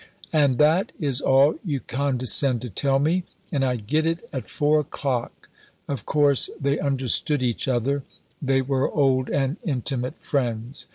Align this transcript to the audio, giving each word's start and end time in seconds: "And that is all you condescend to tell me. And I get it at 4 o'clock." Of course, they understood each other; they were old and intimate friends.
"And 0.33 0.57
that 0.57 0.91
is 0.99 1.21
all 1.21 1.59
you 1.63 1.79
condescend 1.79 2.63
to 2.63 2.71
tell 2.71 2.97
me. 2.97 3.23
And 3.51 3.63
I 3.63 3.75
get 3.75 4.03
it 4.07 4.23
at 4.33 4.47
4 4.49 4.79
o'clock." 4.79 5.47
Of 5.87 6.07
course, 6.07 6.49
they 6.59 6.79
understood 6.79 7.43
each 7.43 7.67
other; 7.67 8.01
they 8.41 8.63
were 8.63 8.89
old 8.89 9.29
and 9.29 9.57
intimate 9.63 10.17
friends. 10.17 10.87